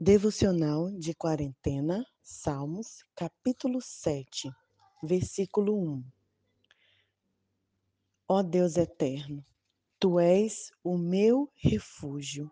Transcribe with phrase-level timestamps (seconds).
[0.00, 4.48] Devocional de quarentena, Salmos, capítulo 7,
[5.02, 6.04] versículo 1.
[8.28, 9.44] Ó Deus eterno,
[9.98, 12.48] tu és o meu refúgio.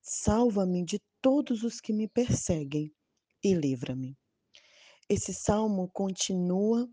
[0.00, 2.90] Salva-me de todos os que me perseguem
[3.44, 4.16] e livra-me.
[5.10, 6.88] Esse salmo continua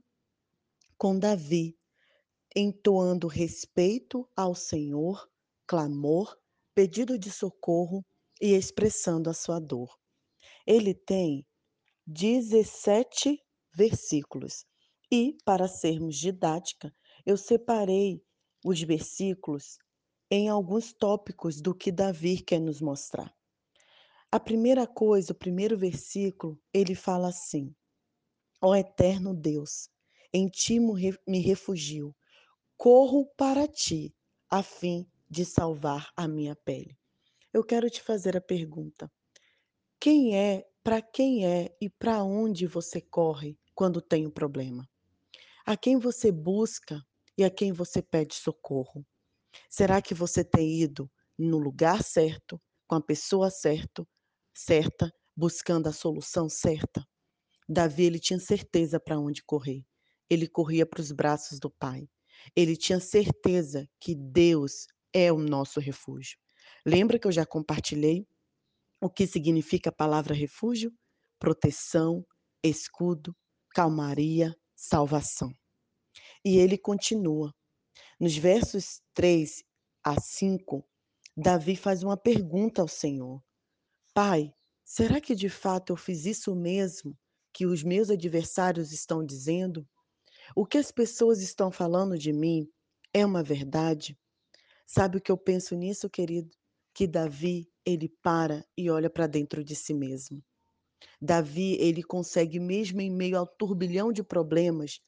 [0.98, 1.74] com Davi
[2.54, 5.26] entoando respeito ao Senhor,
[5.66, 6.38] clamor,
[6.74, 8.06] pedido de socorro
[8.42, 9.98] e expressando a sua dor.
[10.66, 11.46] Ele tem
[12.08, 13.42] 17
[13.74, 14.66] versículos.
[15.12, 16.94] E, para sermos didática,
[17.26, 18.24] eu separei
[18.64, 19.78] os versículos
[20.30, 23.34] em alguns tópicos do que Davi quer nos mostrar.
[24.32, 27.74] A primeira coisa, o primeiro versículo, ele fala assim:
[28.62, 29.90] Ó eterno Deus,
[30.34, 32.16] em ti me refugio,
[32.76, 34.14] corro para ti,
[34.50, 36.98] a fim de salvar a minha pele
[37.56, 39.10] eu quero te fazer a pergunta:
[39.98, 44.86] quem é, para quem é e para onde você corre quando tem um problema?
[45.66, 47.02] A quem você busca
[47.38, 49.06] e a quem você pede socorro?
[49.70, 54.06] Será que você tem ido no lugar certo, com a pessoa certo,
[54.54, 57.08] certa, buscando a solução certa?
[57.70, 59.82] Davi ele tinha certeza para onde correr.
[60.30, 62.06] Ele corria para os braços do Pai.
[62.54, 66.38] Ele tinha certeza que Deus é o nosso refúgio.
[66.86, 68.28] Lembra que eu já compartilhei
[69.02, 70.94] o que significa a palavra refúgio?
[71.40, 72.24] Proteção,
[72.64, 73.36] escudo,
[73.72, 75.52] calmaria, salvação.
[76.44, 77.52] E ele continua.
[78.20, 79.64] Nos versos 3
[80.04, 80.88] a 5,
[81.36, 83.44] Davi faz uma pergunta ao Senhor:
[84.14, 87.18] Pai, será que de fato eu fiz isso mesmo
[87.52, 89.88] que os meus adversários estão dizendo?
[90.56, 92.70] O que as pessoas estão falando de mim
[93.12, 94.16] é uma verdade?
[94.86, 96.56] Sabe o que eu penso nisso, querido?
[96.96, 100.42] Que Davi, ele para e olha para dentro de si mesmo.
[101.22, 105.02] Davi, ele consegue mesmo em meio ao turbilhão de problemas,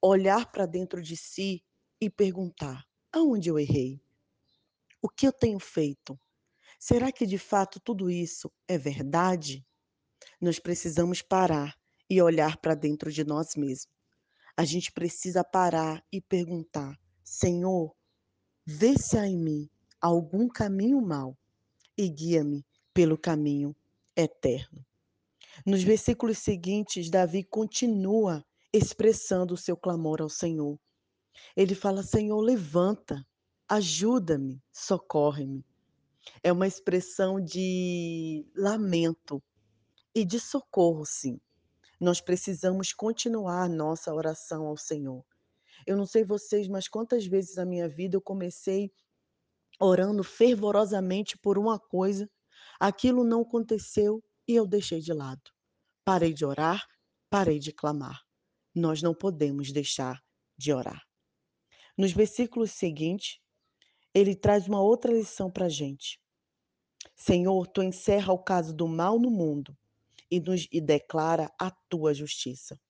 [0.00, 1.64] olhar para dentro de si
[1.98, 3.98] e perguntar: aonde eu errei?
[5.00, 6.20] O que eu tenho feito?
[6.78, 9.66] Será que de fato tudo isso é verdade?
[10.38, 11.74] Nós precisamos parar
[12.10, 13.96] e olhar para dentro de nós mesmos.
[14.54, 16.94] A gente precisa parar e perguntar:
[17.24, 17.96] Senhor,
[18.64, 19.68] Vê se há em mim
[20.02, 21.38] algum caminho mau
[21.96, 23.74] e guia-me pelo caminho
[24.16, 24.84] eterno.
[25.64, 30.78] Nos versículos seguintes, Davi continua expressando o seu clamor ao Senhor.
[31.56, 33.24] Ele fala: Senhor, levanta,
[33.68, 35.64] ajuda-me, socorre-me.
[36.42, 39.42] É uma expressão de lamento
[40.14, 41.40] e de socorro, sim.
[42.00, 45.24] Nós precisamos continuar nossa oração ao Senhor.
[45.86, 48.92] Eu não sei vocês, mas quantas vezes na minha vida eu comecei
[49.80, 52.28] orando fervorosamente por uma coisa,
[52.78, 55.42] aquilo não aconteceu e eu deixei de lado.
[56.04, 56.86] Parei de orar,
[57.30, 58.20] parei de clamar.
[58.74, 60.20] Nós não podemos deixar
[60.56, 61.02] de orar.
[61.96, 63.38] Nos versículos seguintes,
[64.14, 66.20] ele traz uma outra lição para a gente.
[67.14, 69.76] Senhor, tu encerra o caso do mal no mundo
[70.30, 72.80] e, nos, e declara a tua justiça.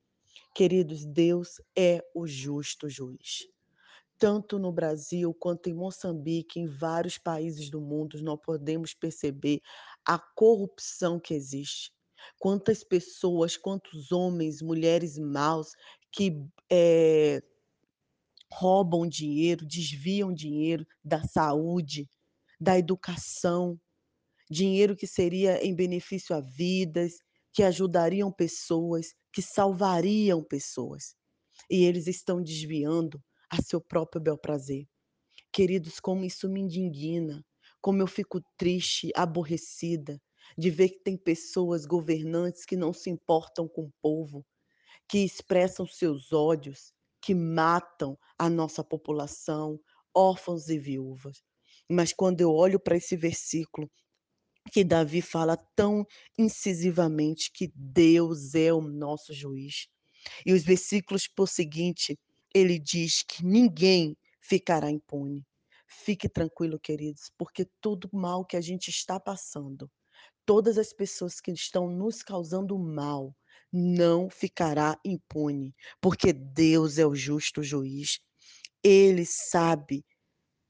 [0.55, 3.47] Queridos, Deus é o justo juiz.
[4.23, 9.61] Tanto no Brasil quanto em Moçambique, em vários países do mundo, nós podemos perceber
[10.07, 11.93] a corrupção que existe.
[12.39, 15.73] Quantas pessoas, quantos homens, mulheres maus
[16.13, 16.41] que
[16.71, 17.43] é,
[18.53, 22.09] roubam dinheiro, desviam dinheiro da saúde,
[22.61, 23.77] da educação,
[24.49, 27.15] dinheiro que seria em benefício a vidas,
[27.53, 31.17] que ajudariam pessoas, que salvariam pessoas.
[31.69, 33.21] E eles estão desviando
[33.53, 34.87] a seu próprio bel prazer.
[35.53, 37.45] Queridos, como isso me indigna,
[37.83, 40.19] como eu fico triste, aborrecida
[40.57, 44.45] de ver que tem pessoas, governantes que não se importam com o povo,
[45.07, 49.79] que expressam seus ódios, que matam a nossa população,
[50.15, 51.43] órfãos e viúvas.
[51.91, 53.91] Mas quando eu olho para esse versículo,
[54.73, 56.07] que Davi fala tão
[56.39, 59.89] incisivamente que Deus é o nosso juiz.
[60.47, 62.19] E os versículos por seguinte,
[62.55, 65.47] ele diz que ninguém ficará impune.
[65.87, 69.91] Fique tranquilo, queridos, porque todo mal que a gente está passando,
[70.47, 73.35] todas as pessoas que estão nos causando mal,
[73.73, 78.21] não ficará impune, porque Deus é o justo juiz.
[78.83, 80.05] Ele sabe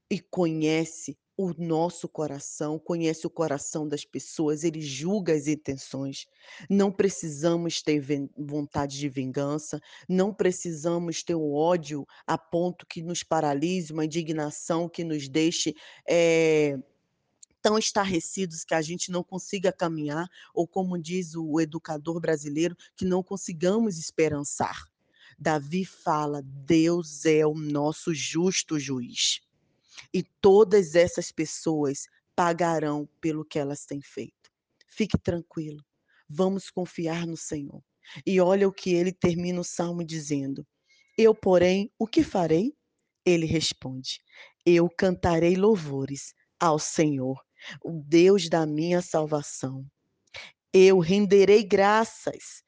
[0.09, 6.27] e conhece o nosso coração, conhece o coração das pessoas, ele julga as intenções.
[6.69, 8.03] Não precisamos ter
[8.37, 14.87] vontade de vingança, não precisamos ter o ódio a ponto que nos paralise, uma indignação
[14.87, 15.75] que nos deixe
[16.07, 16.77] é,
[17.63, 23.05] tão estarrecidos que a gente não consiga caminhar, ou como diz o educador brasileiro, que
[23.05, 24.83] não consigamos esperançar.
[25.39, 29.41] Davi fala: Deus é o nosso justo juiz.
[30.13, 34.51] E todas essas pessoas pagarão pelo que elas têm feito.
[34.87, 35.83] Fique tranquilo.
[36.29, 37.83] Vamos confiar no Senhor.
[38.25, 40.65] E olha o que ele termina o salmo dizendo:
[41.17, 42.73] Eu, porém, o que farei?
[43.25, 44.19] Ele responde:
[44.65, 47.41] Eu cantarei louvores ao Senhor,
[47.83, 49.85] o Deus da minha salvação.
[50.73, 52.63] Eu renderei graças,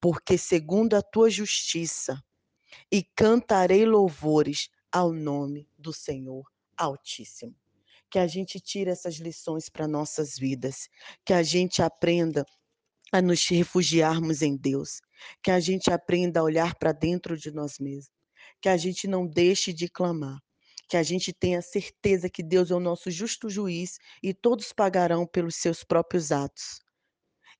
[0.00, 2.22] porque segundo a tua justiça,
[2.90, 6.44] e cantarei louvores ao nome do Senhor
[6.78, 7.54] Altíssimo.
[8.10, 10.88] Que a gente tire essas lições para nossas vidas,
[11.24, 12.46] que a gente aprenda
[13.12, 15.00] a nos refugiarmos em Deus,
[15.42, 18.10] que a gente aprenda a olhar para dentro de nós mesmos,
[18.60, 20.38] que a gente não deixe de clamar,
[20.88, 25.26] que a gente tenha certeza que Deus é o nosso justo juiz e todos pagarão
[25.26, 26.80] pelos seus próprios atos.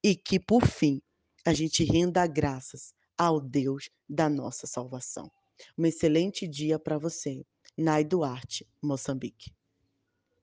[0.02, 1.02] E que, por fim,
[1.44, 5.30] a gente renda graças ao Deus da nossa salvação.
[5.76, 7.44] Um excelente dia para você.
[7.78, 9.54] Nai Duarte, Moçambique.